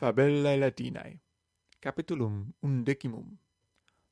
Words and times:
Fabellae 0.00 0.56
Latinae 0.56 1.20
Capitulum 1.78 2.54
undecimum. 2.62 3.36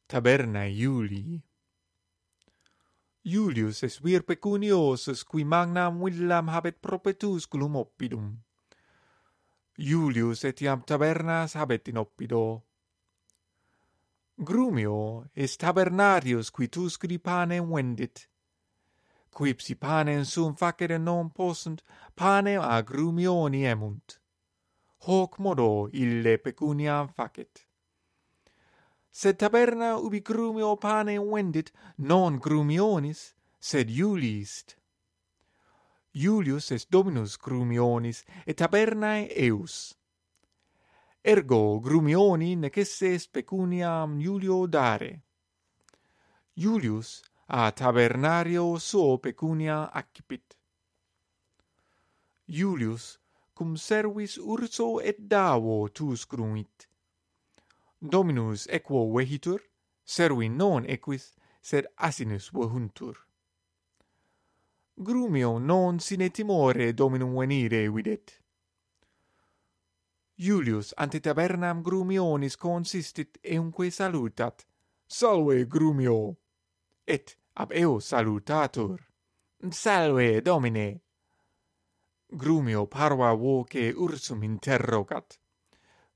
Tabernae 0.06 0.68
Iulii. 0.68 1.40
Iulius 3.24 3.82
es 3.82 3.96
vir 4.04 4.26
pecuniosus 4.28 5.24
qui 5.24 5.44
magnam 5.44 6.02
villam 6.04 6.52
habet 6.52 6.82
propetusculum 6.82 7.80
oppidum. 7.80 8.28
Iulius 9.78 10.44
etiam 10.44 10.84
tabernas 10.84 11.56
habet 11.56 11.88
in 11.88 12.02
oppido. 12.04 12.44
Grumio 14.36 15.24
est 15.34 15.58
tabernarius 15.58 16.50
qui 16.50 16.68
tuscri 16.68 17.18
panem 17.18 17.72
vendit. 17.72 18.28
Quipsi 19.32 19.74
panem 19.74 20.24
sum 20.24 20.54
facere 20.54 20.98
non 20.98 21.30
possunt 21.30 21.82
panem 22.14 22.60
agrumio 22.60 23.46
emunt 23.48 24.20
hoc 25.08 25.38
modo 25.38 25.88
ille 25.92 26.36
pecuniam 26.38 27.08
facet. 27.08 27.64
Sed 29.10 29.38
taberna 29.40 29.96
ubi 29.96 30.20
grumio 30.20 30.76
pane 30.76 31.18
vendit, 31.18 31.72
non 31.98 32.36
grumionis, 32.38 33.34
sed 33.58 33.90
Iuliist. 33.90 34.76
Iulius 36.14 36.70
est 36.72 36.90
dominus 36.90 37.36
grumionis, 37.38 38.24
et 38.46 38.56
tabernae 38.56 39.28
eus. 39.48 39.94
Ergo 41.24 41.80
grumioni 41.80 42.54
necesse 42.56 43.14
est 43.14 43.32
pecuniam 43.32 44.20
Iulio 44.20 44.66
dare. 44.66 45.22
Iulius 46.56 47.22
a 47.46 47.70
tabernario 47.72 48.78
suo 48.78 49.18
pecunia 49.18 49.90
accipit. 49.92 50.56
Iulius 52.46 53.18
cum 53.58 53.74
servis 53.76 54.36
urso 54.38 55.00
et 55.00 55.18
davo 55.18 55.88
tus 55.88 56.24
gruit. 56.26 56.86
Dominus 57.98 58.68
equo 58.70 59.00
vehitur, 59.10 59.58
servi 60.04 60.48
non 60.48 60.84
equis, 60.86 61.34
sed 61.60 61.88
asinus 61.96 62.52
vehuntur. 62.52 63.16
Grumio 64.94 65.58
non 65.58 65.98
sine 65.98 66.30
timore 66.30 66.92
dominum 66.94 67.34
venire 67.34 67.88
videt. 67.90 68.38
Julius 70.36 70.94
ante 70.96 71.18
tabernam 71.18 71.82
Grumionis 71.82 72.56
consistit 72.56 73.38
eunque 73.42 73.90
salutat, 73.90 74.66
Salve 75.08 75.66
Grumio! 75.66 76.36
Et 77.08 77.36
ab 77.56 77.72
eo 77.72 77.98
salutatur. 77.98 79.00
Salve 79.70 80.40
Domine! 80.42 81.07
Grumio 82.30 82.86
parva 82.86 83.32
voce 83.32 83.92
ursum 83.96 84.42
interrogat. 84.42 85.38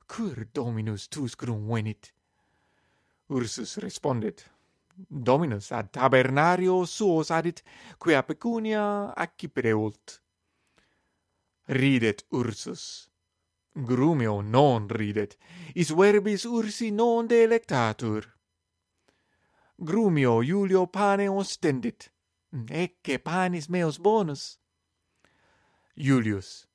Cur 0.06 0.46
dominus 0.52 1.08
tus 1.08 1.34
grum 1.34 1.66
venit? 1.66 2.12
Ursus 3.28 3.78
respondit. 3.78 4.50
Dominus 5.08 5.70
ad 5.72 5.90
tabernario 5.90 6.84
suos 6.84 7.30
adit, 7.30 7.62
quia 7.98 8.22
pecunia 8.22 9.14
accipere 9.14 9.72
ult. 9.72 10.20
Ridet 11.66 12.26
Ursus. 12.30 13.08
Grumio 13.72 14.42
non 14.42 14.88
ridet, 14.88 15.38
is 15.74 15.90
verbis 15.90 16.44
ursi 16.44 16.90
non 16.90 17.26
delectatur. 17.26 18.26
Grumio 19.76 20.42
Iulio 20.42 20.86
pane 20.86 21.28
ostendit, 21.28 22.12
ecce 22.68 23.18
panis 23.18 23.68
meos 23.68 23.98
bonus. 23.98 24.61
Julius, 25.94 26.66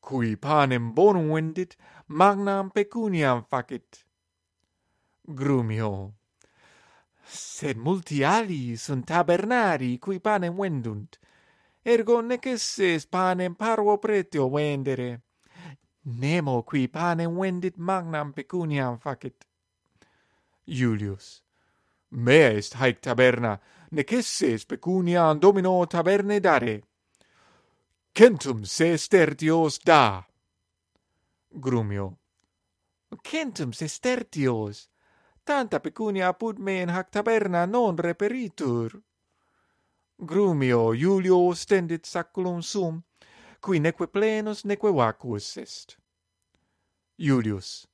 cui 0.00 0.36
panem 0.36 0.92
bonum 0.94 1.32
vendit, 1.34 1.76
magnam 2.06 2.70
pecuniam 2.70 3.42
facit. 3.42 4.04
Grumio, 5.26 6.14
sed 7.24 7.76
multi 7.76 8.24
alii 8.24 8.76
sunt 8.76 9.06
tabernari 9.06 9.98
cui 9.98 10.20
panem 10.20 10.56
vendunt, 10.56 11.18
ergo 11.82 12.20
nec 12.20 12.46
esses 12.46 13.06
panem 13.06 13.54
parvo 13.54 13.98
pretio 13.98 14.48
vendere. 14.48 15.22
Nemo 16.02 16.62
qui 16.62 16.88
panem 16.88 17.36
vendit 17.38 17.76
magnam 17.76 18.32
pecuniam 18.32 18.98
facit. 18.98 19.44
Julius, 20.64 21.42
mea 22.10 22.56
est 22.56 22.74
haec 22.74 23.00
taberna, 23.00 23.58
nec 23.90 24.12
esses 24.12 24.64
pecuniam 24.64 25.38
domino 25.38 25.84
taberne 25.86 26.40
dare 26.40 26.89
centum 28.20 28.64
sestertios 28.64 29.78
da. 29.82 30.22
Grumio. 31.48 32.18
Centum 33.22 33.72
sestertios? 33.72 34.90
Tanta 35.42 35.80
pecunia 35.80 36.28
apud 36.28 36.58
me 36.58 36.82
in 36.82 36.90
hac 36.90 37.08
taberna 37.10 37.64
non 37.64 37.96
reperitur. 37.96 39.00
Grumio 40.18 40.92
Iulio 40.92 41.54
stendit 41.54 42.04
saculum 42.04 42.60
sum, 42.60 43.02
qui 43.58 43.80
neque 43.80 44.06
plenus 44.06 44.64
neque 44.64 44.92
vacuus 44.92 45.56
est. 45.56 45.96
Iulius. 47.16 47.86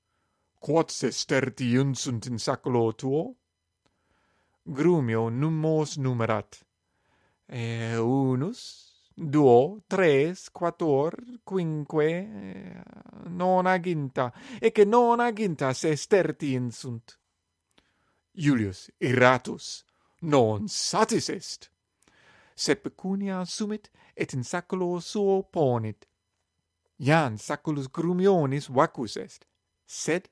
Quod 0.59 0.91
sestertium 0.91 1.95
sunt 1.95 2.27
in 2.27 2.39
saculo 2.39 2.93
tuo? 2.97 3.37
Grumio 4.65 5.29
nummos 5.29 5.97
numerat. 5.99 6.65
E 7.47 7.97
unus, 7.97 8.86
duo, 9.17 9.83
tres, 9.87 10.51
quator, 10.51 11.17
quinque, 11.43 12.05
eh, 12.05 12.83
nona 13.29 13.81
ginta, 13.81 14.33
ecce 14.61 14.83
aginta 14.83 15.73
se 15.73 15.91
esterti 15.91 16.53
insunt. 16.53 17.19
Julius 18.33 18.91
irratus, 18.99 19.85
non 20.21 20.69
satis 20.69 21.31
est. 21.31 21.71
Sed 22.55 22.81
pecunia 22.81 23.45
sumit, 23.45 23.91
et 24.15 24.33
in 24.35 24.43
saculo 24.45 25.01
suo 25.01 25.43
ponit. 25.43 26.07
Ian 26.99 27.39
saculus 27.39 27.89
grumionis 27.91 28.69
vacus 28.69 29.17
est, 29.17 29.47
sed 29.85 30.29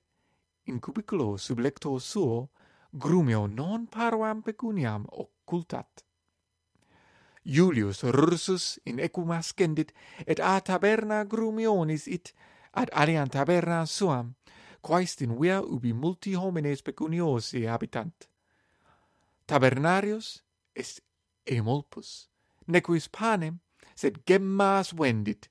in 0.64 0.78
cubiculo 0.80 1.36
sub 1.36 1.58
lecto 1.58 1.98
suo 1.98 2.50
grumio 2.90 3.46
non 3.46 3.86
parvam 3.86 4.42
pecuniam 4.42 5.04
occultat. 5.10 6.04
Julius 7.44 8.02
Rursus 8.02 8.78
in 8.86 8.98
equum 8.98 9.30
ascendit, 9.30 9.92
et 10.26 10.40
a 10.40 10.60
taberna 10.60 11.24
grumionis 11.24 12.06
it, 12.08 12.32
ad 12.74 12.90
alian 12.92 13.28
taberna 13.28 13.86
suam, 13.86 14.34
quaest 14.82 15.20
in 15.22 15.36
via 15.38 15.60
ubi 15.60 15.92
multi 15.92 16.32
homines 16.32 16.82
pecuniosi 16.82 17.66
habitant. 17.66 18.28
Tabernarius 19.46 20.42
est 20.74 21.00
emolpus, 21.46 22.28
nequis 22.66 23.08
panem, 23.08 23.60
sed 23.94 24.24
gemmas 24.26 24.92
vendit, 24.92 25.48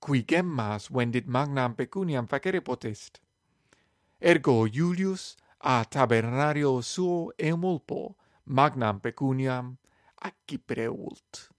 qui 0.00 0.22
gemmas 0.22 0.88
vendit 0.88 1.26
magnam 1.26 1.74
pecuniam 1.74 2.28
facere 2.28 2.60
potest. 2.60 3.20
Ergo 4.20 4.68
Julius 4.68 5.36
a 5.60 5.84
tabernario 5.84 6.80
suo 6.82 7.32
emulpo 7.38 8.14
magnam 8.46 9.00
pecuniam 9.00 9.78
Aqui 10.28 10.56
pré-ult. 10.58 11.51